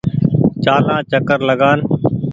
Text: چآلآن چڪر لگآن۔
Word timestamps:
چآلآن 0.63 1.01
چڪر 1.11 1.39
لگآن۔ 1.49 1.77